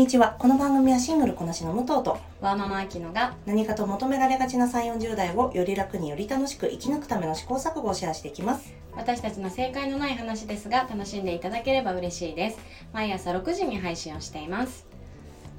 [0.00, 0.34] にちは。
[0.38, 8.72] この番組はシングルこなしの武藤とワーママアキノが何かと求められがちな3 4 0代をより楽により楽しく生き抜くための試行錯誤をシェアしていきます。
[8.96, 12.58] 私たちの正解のない話ですが楽しんでいただければ嬉しいです。
[12.94, 14.86] 毎朝6時に配信をしています。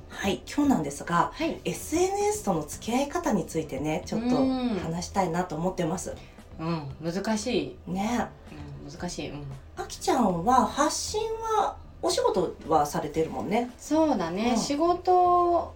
[0.10, 1.62] はい今日なんですがはい。
[1.64, 4.70] SNS との付き合い方についてねちょっとうん。
[4.80, 6.16] 話したいなと思ってます。
[6.60, 8.28] うん難しい、ね。
[8.86, 9.44] うん、難しい、うん、
[9.78, 11.22] あきちゃんは発信
[11.60, 13.70] はお仕事はされてるもんね。
[13.78, 14.58] そうだね、うん。
[14.58, 15.74] 仕事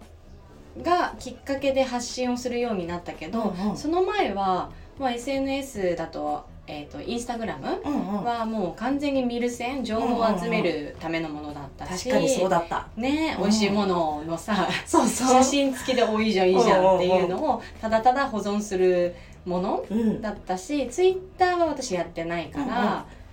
[0.82, 3.78] がきっかけで発信をするようになったけど、うんうん。
[3.78, 8.24] その前は、まあ、SNS だと,、えー、とインスタグラムうんうん。
[8.24, 12.88] はもう完全に見る線情報を集めるためのものだったし、確かにそうだった。
[12.98, 13.44] ねうん。
[13.44, 15.44] 美味しいもののさ、 そうそう。
[15.44, 19.14] 写真付きで「おいいじゃんいいじゃん」っていうのをただただ保存する
[19.46, 20.22] ものうん。
[20.22, 23.25] だったしツイッターは私やってないから、うん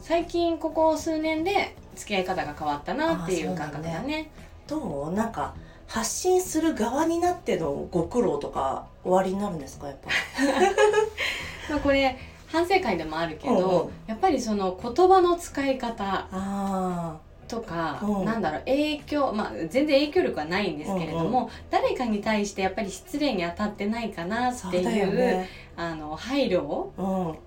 [0.00, 4.30] 最近ここ数年で付き合い方が変わったなっていう感覚だね。
[4.66, 5.12] どう？
[5.12, 5.54] なんか
[5.86, 9.88] 発信する側になってのご苦労とかおありになるんですか？
[9.88, 10.10] やっぱ。
[11.70, 12.16] まあ、これ
[12.46, 13.90] 反省会でもあるけど、うんうん。
[14.06, 17.16] やっぱりその言葉の使い方あ
[17.46, 18.24] とか、うん。
[18.24, 25.48] なんだろう影響まあ全然影響力はないんですけれども、誰かに対してやっぱり失礼に当たってないかなっていう、よね。
[25.76, 27.38] あの配慮うん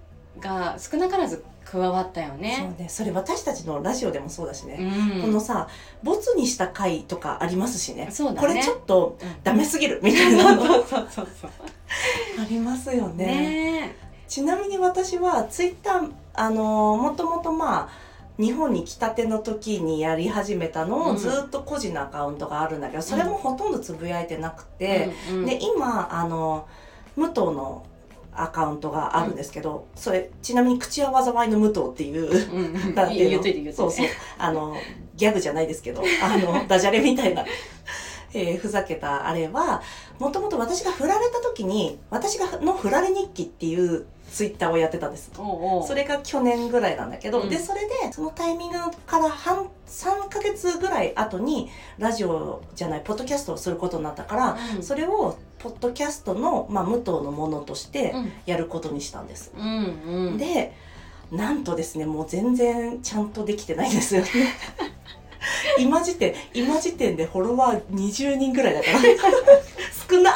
[0.43, 2.75] が少なからず加わったよそうね。
[2.77, 4.77] ねそれ私たちのラジオでもそうだしね、
[5.15, 5.21] うん。
[5.21, 5.67] このさ
[6.03, 8.09] ボツにした回とかありますしね。
[8.11, 8.39] そうだね。
[8.39, 9.29] これちょっとうん。
[9.43, 10.63] ダメすぎるみたいなの。
[10.67, 11.51] そうそうそうそう
[12.39, 13.25] ありますよね。
[13.25, 13.95] ね。
[14.27, 17.89] ちなみに私はツイッターあのーもともとまあ
[18.37, 21.15] 日本に来たての時にやり始めたのうん。
[21.15, 25.45] をずっと個人のアカウントがあるんだけどそれもほとんどつぶやいてなくえて、うんうん。
[25.45, 26.67] で今あの
[27.15, 27.85] 武藤の
[28.35, 32.95] アカウントがあるんですけど、それちなみに口は災いの武藤っていううんうん。
[32.95, 34.07] なんていそうそう。
[34.37, 34.75] あの
[35.15, 37.45] ギャグじゃないですけどあのダジャレみたいな、
[38.33, 39.81] えーふざけたあれは
[40.19, 45.31] もともと私が振られた時に私がの振られ日記っていうツイッターをやってたんです。
[45.87, 47.49] それが去年ぐらいなんだけど、うん。
[47.49, 51.69] でそれでそのタイミングから半3ヶ月ぐらい後に
[51.99, 54.83] ラジオじゃないポッドキャストをすることになったから、うん。
[54.83, 58.31] それをポッドキャストの、まあ、武藤のものとしてうん。
[58.45, 60.37] やることにしたんです、うんうん。
[60.37, 60.73] で
[61.31, 64.27] なんとですねもう全然ちゃんとできてないんですよね。
[65.79, 68.99] 今時点今時点でフォロワー20人ぐらいだから。
[70.09, 70.33] 少な。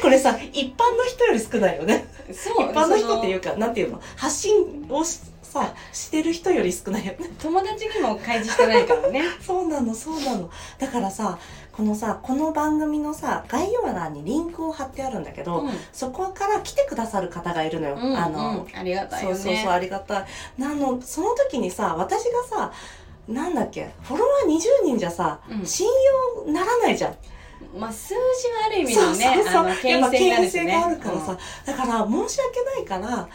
[0.00, 2.06] これさ一般の人より少ないよね。
[2.32, 2.70] そう。
[2.70, 4.00] 一般の人っていうそかなんていうの？
[4.16, 7.18] 発信をしさしてる人より少ないよね。
[7.20, 9.22] の友達にも開示してないからね。
[9.44, 10.50] そうなのそうなの。
[10.78, 11.38] だからさ
[11.72, 15.70] このさこの番組のさ概要欄にリンクを貼ってあるんだけど、うん。
[15.92, 18.78] そこから来てくださる方がいるのよ、うんあの、うん。
[18.78, 19.34] ありがたいよね。
[19.34, 20.26] そうそうそうありがたい。
[20.58, 22.72] なのその時にさ私がさ
[23.26, 25.66] なんだっけフォロワー20人じゃさ、うん。
[25.66, 25.88] 信
[26.46, 27.16] 用ならないじゃん。
[27.78, 29.60] まあ数字はある意味のねそうそうそう。
[29.60, 33.28] あのやっ牽ぱ制があるからさ、だから申し訳ないから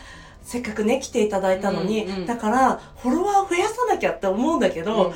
[0.43, 4.85] せっかくね来ていただいたのに、うんうんだからフォロワーを増やさなきゃって思うんだけうん。
[4.85, 5.13] ど、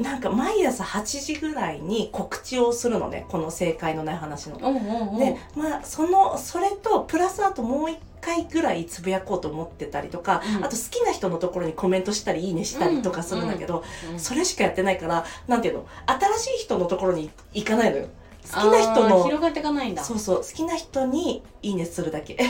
[0.00, 4.56] なんか毎朝8時ぐらいに告知をするのねこの正解のない話の。
[4.62, 4.78] おうお
[5.10, 10.64] うおうでまあそのそれとプラスあともう一回ぐらいつぶやこうと思ってたりとか、うん。
[10.64, 15.86] あと好きな人のところにコメントしたりいいねしたりとかするんだけど、うんそれしかやってないからなんていうの？
[16.06, 18.08] 新しい人のところに行かないのよ
[18.52, 20.02] 好きな人の広がっていかないんだ。
[20.02, 22.36] そうそう好きな人にいいねするだけ。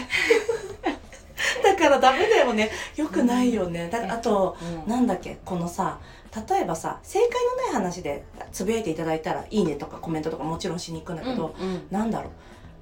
[1.64, 2.70] だからダメだよね。
[2.96, 4.56] よくないよね、だからあと
[4.86, 4.90] うん。
[4.90, 5.38] なんだっけ？
[5.44, 5.98] このさ
[6.48, 11.86] 例えばさ正解のない話でつぶやいていただいたらいいねとかコメントとかもちろんしに行くんだけど、うんうん。
[11.90, 12.32] なんだろう。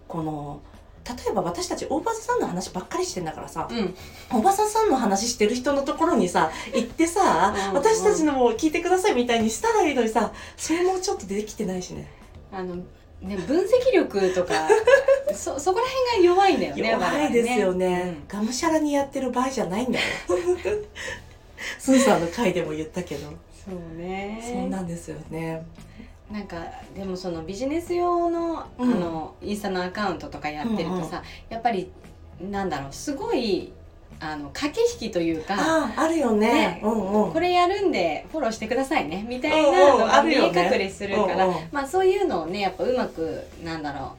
[0.07, 0.61] この
[1.09, 3.95] 例えば私たち大場さんの話ばっかりしてんだからさ、うん。
[4.39, 12.11] おばさんの話してる人のところにさ行ってさうん私たちのも聞いてくださいみたいにしたらいいのにさそれもちょっとできてないしね。
[12.53, 12.77] あの
[13.23, 14.69] ね分析力とか
[15.35, 18.19] そそこら辺が弱いんだよね弱いですよね。
[18.29, 20.05] がむしゃらにやってる場合じゃないんだよ
[21.79, 23.39] スーさんの回でも言ったけど、うん
[23.69, 24.41] そうね。
[24.43, 25.63] そうなんですよね。
[26.33, 26.57] なんか
[26.95, 28.93] でもそのビジネス用の,、うん。
[28.93, 31.91] あのインスタのアカウントとかやってるとさ、やっぱり
[32.41, 33.73] なんだろうすごい
[34.21, 35.57] あの駆け引きというか
[35.97, 36.49] あるよね。
[36.49, 37.33] ねうんうん。
[37.33, 40.71] これやるんでフォローしてくださいねみたいなのが見えあるよね。
[40.73, 44.17] 隠れするから、まあそういうのをねやっぱうまくなんだろ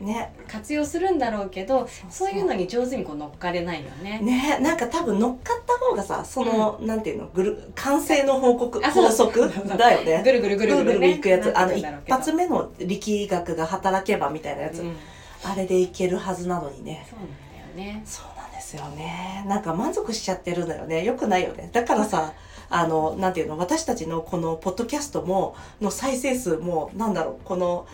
[0.00, 0.32] ね。
[0.46, 4.20] う活用するんだろうけどそういうのに上手にこう乗っかれないよね。
[4.20, 9.40] ねなんか多分乗っかった方がさその、なんていうのぐる完成の報告法則
[9.76, 10.22] だよね。
[10.24, 11.10] ぐるぐるぐぐるぐるるぐるね。
[11.10, 14.96] いくやつ、あの一発目の力学が働けばみたいなやつ、うん。
[15.44, 17.06] あれでいけるはずなのにね。
[17.08, 18.02] そうなんだよね。
[18.04, 19.44] そうなんですよね。
[19.46, 21.04] なんか満足しちゃってるんだよね。
[21.04, 21.70] よくないよね。
[21.72, 22.32] だからさ
[22.70, 27.86] あのなんていうの私たちのこのポッドキャストもの再生数もなんだろうこの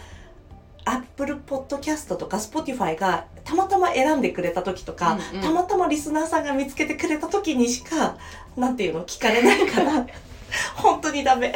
[0.86, 5.42] アップルポッドキャストとか Spotify がたまたま選んでくれた時とか、うんうん。
[5.42, 8.16] たまたまリスナーさんが見つけてくれた時にしか
[8.56, 10.06] なんていうの聞かれないから。
[10.76, 11.52] 本当にダメ。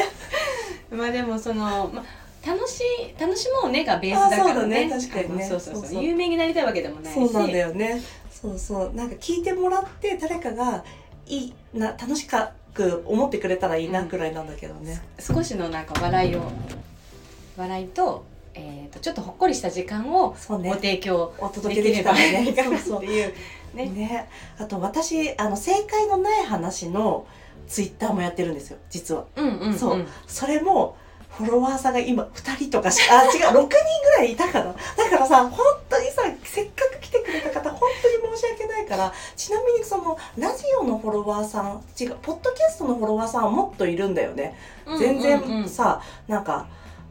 [0.91, 4.51] まあでもその、まあ、楽しい楽しもうねがベースだからね。
[4.51, 4.91] あそうだね。
[4.91, 5.49] 確かにね。
[5.49, 6.05] そうそうそう。
[6.05, 7.15] 有名になりたいわけでもないし。
[7.15, 8.03] そうなんだよね。
[8.31, 8.93] そうそう。
[8.95, 10.85] なんか聞いてもらって誰かが
[11.27, 12.27] いいな楽し
[12.75, 16.43] く思ってくれたらいいなくらいなんだけどね、少しのなんか笑いを
[17.57, 18.25] 笑いと,、
[18.55, 20.73] えー、とちょっとほっこりした時間をごそうね。
[20.75, 23.35] 提供お届けできたらねできればいいかなっていう。
[23.75, 23.87] ね。
[23.87, 24.29] ね。
[24.59, 27.27] あと私あの正解のない話の
[27.69, 28.79] ツイッターもやってるんですよ。
[28.91, 29.25] 実は。
[29.37, 30.07] うんうん、うん、そう。
[30.27, 30.97] それも
[31.31, 33.69] フォロワーさんが今2人とかしあ違う6人ぐ
[34.19, 34.73] らいいたかな。
[34.97, 35.59] だからさ本
[35.89, 44.57] 当にさせっかく来てくれた方本当に申し訳ないからちなみにそのラジオのフォロワーさん違うポッドキャストのフォロワーさんはもっといるんだよね。
[44.99, 45.63] 全うんうんうん。
[45.63, 46.67] 然さ、なんか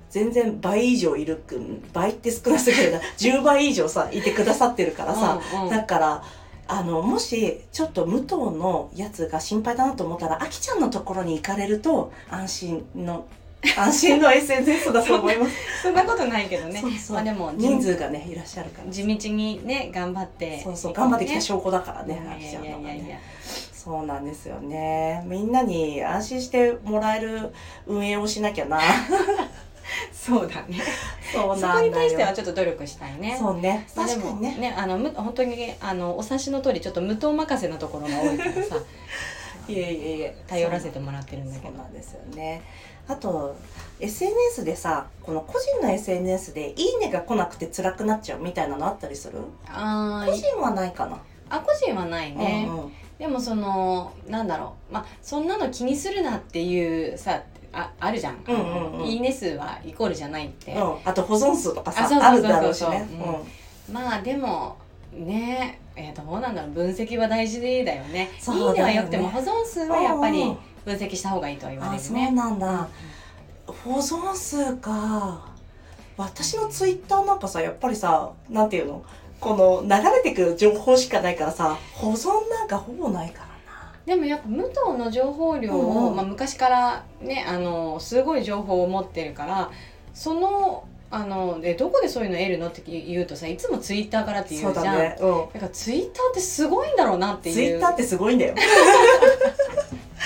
[0.10, 1.60] 全然倍以上いるく
[1.94, 6.24] 倍って少なすぎるな 10倍以上さいてくださってるからさ、うんうんだから
[6.72, 13.26] あのもしちょっと武藤のやつが心配だなと思ったらあきちゃんのところに行かれると安心の
[13.76, 15.52] 安心の SNS だと思います。
[15.82, 18.92] そんな ことないけどねまあでも人数がねいらっしゃるから。
[18.92, 23.20] 地道にね頑張ってそうそう頑張ってきたね証拠だからね、あきちゃんのがね。
[23.74, 25.24] そうなんですよね。
[25.26, 27.52] みんなに安心してもらえる
[27.88, 28.80] 運営をしなきゃな。
[30.14, 30.80] そうだね。
[31.34, 33.36] そうそこに対してはちょっと努力したいね。
[33.40, 33.88] そうね。
[33.96, 34.58] 確かにね。
[34.58, 38.76] ねあのむ本当にあのお察しの通りちょっと無党任せなところが多いからさ。
[39.68, 40.36] いえいえいえ。
[40.48, 41.76] 頼らせてもらってるんだけど。
[41.76, 42.62] そうなんですよね。
[43.08, 43.56] あと
[44.00, 49.40] SNS でさこの個人の SNS で「いいね」が来なくて辛くなっちゃうみたいなのあったりする？
[49.68, 50.32] あー。
[50.32, 51.20] 個人はないかな、
[51.50, 52.94] あ個人はないね、うんうん。
[53.18, 54.94] でもそのなんだろう。
[54.94, 58.38] まあそんなの気にするなっていうさああるじゃん,、
[59.06, 63.08] いいね数はイコールじゃないって、うん、あと保存数とかさあるだろうしね。
[63.88, 63.94] うん。
[63.94, 64.78] まあでも
[65.14, 66.72] ねえー、どうなんだろう。
[66.72, 68.30] 分析は大事だよね。
[68.40, 68.94] そうだよね。
[68.94, 70.56] いいねはよくても保存数はやっぱり
[70.86, 72.88] 分析した方がいいとは言わあそうれるねなんだ。
[73.68, 75.48] 保存数か。
[76.18, 79.04] 私のツイッターなんかさやっぱりさなんていうの？
[79.40, 83.46] この流れてくる情報しかないからさ保存なんかほぼないから。
[83.48, 83.49] な
[84.10, 86.16] でもやっぱ武藤の情報量を、うんうん。
[86.16, 89.70] まあ、昔からねあのすごい情報を持ってるから
[90.16, 94.86] そのあのでどこでそういうの得るのって言うとさいつもツイッターからって言うじゃん。
[94.86, 95.18] だね。
[95.20, 95.54] うん。
[95.54, 97.56] だからツイッターってすごいんだろうなっていう。
[97.56, 98.56] ツイッターってすごいんだよ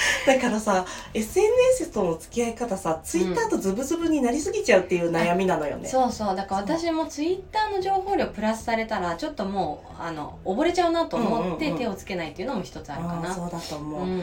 [0.25, 6.35] だからさ SNS との付き合い方さツイッターとズブズブになりすぎちゃうっていう悩みなのよね、そうそう。
[6.35, 11.59] だから私もツイッターの情報量プラスされたらちょっともうあの溺れちゃうなと思っうんうんうん。
[11.59, 14.19] て手をつけないっていうのも一つあるかな、ああそうだと思う、うん。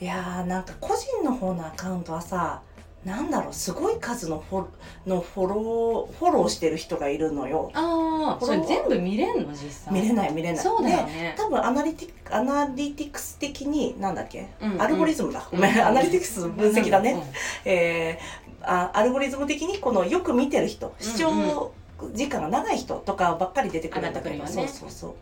[0.00, 2.60] いやーなんか個人の方のアカウントはさ
[3.04, 4.66] なんだろうすごい数のフォ
[5.06, 7.70] のフォローフォローしてる人がいるのよ。
[7.74, 9.92] ああそれ全部見れんの実際。
[9.92, 10.62] 見れない見れない。
[10.62, 14.82] そうだよでね多分アナリティアナリティクス的になんだっけ、うんうん。
[14.82, 15.46] アルゴリズムだ。
[15.50, 15.80] ごめん、うん。
[15.82, 17.18] アナリティクス分析だね、うん。
[17.18, 17.24] うん
[17.64, 21.72] えーあアルゴリズム的にこのよく見てる人視聴
[22.14, 24.68] 時間が長い人とかばっかり出てくるんだけど、上がってくるよね。
[24.72, 25.14] そうそうそう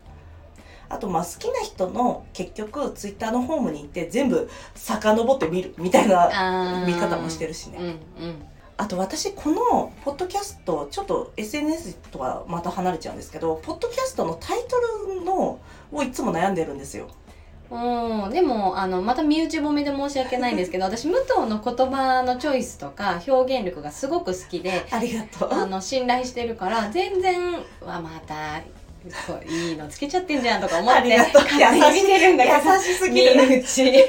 [0.92, 7.78] あとまあ好きな人の結局ツイッターのホームに行って全部遡って見るみたいな見方もしてるしね。
[7.78, 8.42] うんうん。
[8.76, 14.76] あと私このポッドキャストちょっと SNS とはまた離れちゃうんですけどポッドキャストのタイト
[15.16, 15.60] ルの
[15.92, 17.08] をいつも悩んでるんですよ。
[17.70, 25.48] うんでもあのまた身内褒めで申し訳ないんですけど 私武藤の言葉のチョイスとか表現力がすごく好きでありがとう。
[25.50, 28.60] あの信頼してるから全然わまた
[29.26, 31.42] こういいのつけちゃってんじゃんとか思ってありがとう。
[31.42, 32.56] 勝手に見てるんだけど。
[32.72, 34.04] 優しすぎ身る内。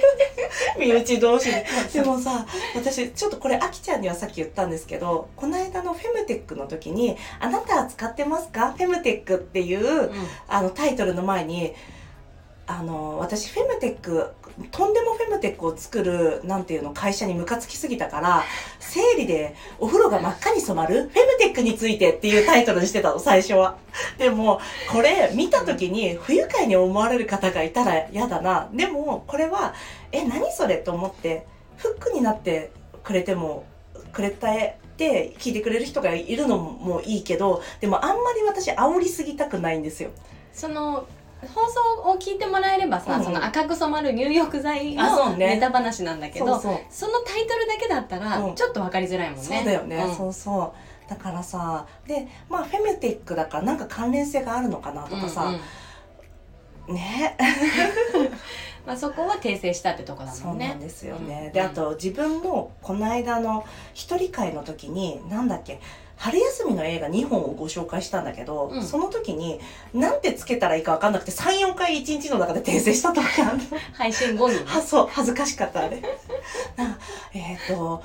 [0.77, 1.65] 身内同士で。
[1.93, 2.45] でもさ
[2.75, 8.73] 私ちょっとこれあきちゃんにはさっき言ったんですけどこの間のフェムテックの時に「あなたは使ってますか？
[8.73, 10.11] フェムテック」っていう
[10.47, 11.73] あのタイトルの前に
[12.65, 14.31] あの私フェムテック
[14.71, 18.43] とんでもフェムテックを作るなんていうの会社にムカつきすぎたから
[18.79, 23.77] 生理でお風呂が真っ赤に染まるフェムテックについてっていうタイトルにしてたの最初は。
[24.17, 24.59] でも
[24.91, 28.69] これ見た時に不愉快に思われる方がいたら嫌だな。
[28.73, 29.73] でもこれは
[30.11, 31.45] え何それと思って
[31.77, 32.71] フックになって
[33.03, 33.65] くれても
[34.11, 34.51] くれた
[34.93, 40.11] って聞いてくれる人がいるのもいいけどでもあんまり私煽りすぎたくないんですよ。
[40.53, 41.07] その
[41.47, 43.25] 放送を聞いてもらえればさ、うんうん。
[43.25, 46.79] その赤く染まる入浴剤のネタ話なんだけどそそう。
[46.89, 48.55] そうのタイトルだけだったらうん。
[48.55, 50.15] ちょっと分かりづらいもんね、そうだよね、ん。
[50.15, 50.73] そうそ
[51.07, 51.09] う。
[51.09, 55.59] だからさでまあフェムテックだからなんか関連性があるのかなとかさ、うん
[56.89, 56.95] うん。
[56.95, 57.37] ね。
[58.85, 60.65] まあ、そこは訂正したってとこだそもね。
[60.65, 61.53] うんなんですよね、うん。
[61.53, 65.79] であと自分もこの間の一人会の時になんだっけ
[66.23, 68.81] 春休みの映画2本をご紹介したんだけど、うん。
[68.81, 69.59] その時に
[69.93, 74.61] なんてつけたらいいか分かんなくて34回1日の中で訂正した時あるの配信後にね。
[74.65, 76.01] は そう恥ずかしかったあれ。
[76.77, 76.97] な
[77.33, 78.01] えっ、と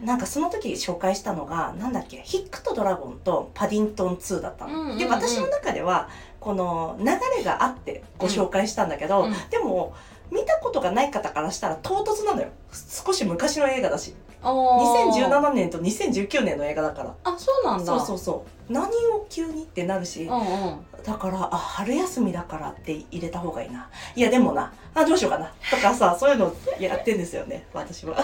[0.00, 4.98] なんかその時紹介したのがなんだっけヒックとドラゴンとパディントン2だったの、うんうんうん。
[4.98, 6.08] で私の中では
[6.40, 9.34] この流れがあってご紹介したんだけど、うん。
[9.50, 9.94] でも
[10.30, 12.48] 見たことがない方からしたら唐突なのよ。
[12.72, 14.14] 少し昔の映画だし。
[14.42, 15.28] おー。
[15.28, 17.14] 2017年と2019年の映画だから。
[17.24, 17.84] あそうなんだ。
[17.84, 18.72] そうそうそう。
[18.72, 20.24] 何を急にってなるし。
[20.24, 20.80] うんうん。
[21.02, 23.88] だからあ春休みだからって入れた方がいいな。
[24.14, 24.72] いやでもな。
[24.94, 25.52] あどうしようかな。
[25.70, 27.66] とかさそういうのやってんですよね。
[27.72, 28.16] 私は。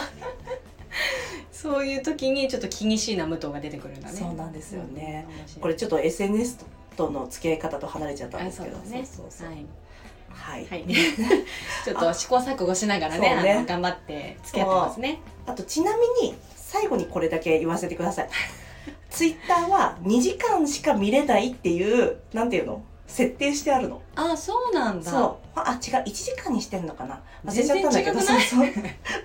[1.53, 4.15] そういう時にちょっと気にしいな武藤が出てくるんだね。
[4.15, 5.63] そうなんですよね、うん。
[5.63, 6.59] これちょっと SNS
[6.97, 8.77] との付き合い方と離れちゃったんですけど。
[8.77, 9.07] あそうだね。
[9.07, 9.49] そうそう。
[9.49, 9.67] はい
[10.37, 10.85] はい、はい。
[11.85, 13.65] ちょっと試行錯誤しながらねね。
[13.67, 15.21] 頑張って付き合ってますね。
[15.47, 18.29] あとちなみに最後にこれだけ言わせてください。
[19.11, 22.83] ツイッターは2時間しか見れないっていうなんていうの？
[23.07, 24.03] 設定してあるの。
[24.17, 25.11] あそうなんだ。
[25.11, 25.59] そう。
[25.59, 25.95] あ違う。
[26.03, 27.21] 1時間にしてんのかな？
[27.45, 28.21] 忘れちゃったんだけど。
[28.21, 28.69] そうそう。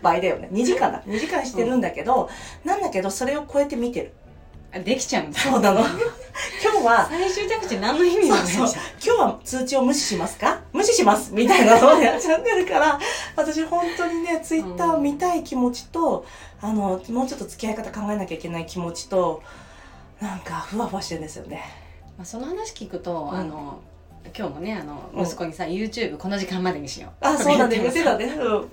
[0.02, 0.50] 倍だよね。
[0.52, 1.02] 2時間だ。
[1.08, 2.30] 2時間してるんだけど、
[2.64, 4.14] なんだけどそれを超えて見てる。
[4.74, 5.40] あできちゃうんだ。
[5.40, 5.82] そうなの
[6.62, 10.62] 今日は最終着地何の意味もない今日は通知を無視しますか？
[10.74, 13.00] 無視しますみたいなのをやっちゃってるから
[13.36, 16.26] 私本当にねツイッター見たい気持ちと、
[16.62, 19.44] あのもうちょっと付き合い方考えなきゃいけない気持ちと
[20.20, 21.64] なんかふわふわしてるんですよね。
[22.18, 23.38] まあ、その話聞くと、うん。
[23.38, 23.80] あの
[24.38, 25.24] 今日もねあのうん。
[25.24, 27.12] 息子にさ、YouTube この時間までにしよう。
[27.26, 27.78] あそうだね。
[27.78, 28.70] とか言ってたね、うん、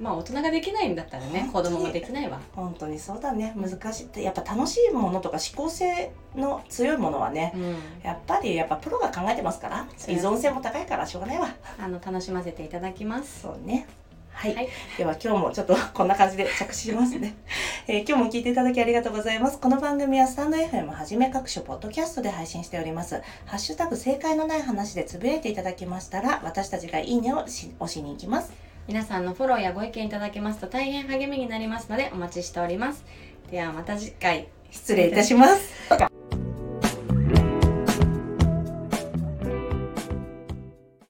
[0.00, 2.40] まあ大人ができないんだったらね子供もできないわ。
[2.54, 3.54] 本当にそうだね。
[3.56, 4.06] 難しい。
[4.06, 7.76] ってやっぱ楽しいものとか思考性の強いものはねうん。
[8.02, 11.48] やっぱりやっぱプロが考えてますから依存性も高いからしょうがないわ。
[11.78, 13.42] あの楽しませていただきます。
[13.42, 13.86] そうね。
[14.32, 14.68] はい、はい。
[14.96, 17.36] では今日もちょっとこんな感じで着手しますね、
[17.86, 19.58] えー今日も聞いていただきありがとうございます。
[19.58, 23.22] この番組はスタンド FM はじめ各種ポッドキャストで配信しております。
[23.46, 28.52] ハッシュタグ正解のない話でつぶやいていただきましたら私たちがいいねをし押しに行きます
[28.88, 33.04] 皆さんのフォローやご意見いただけますと大変励みになりますのでお待ちしております。
[33.50, 34.48] ではまた次回。
[34.70, 35.72] 失礼いたします。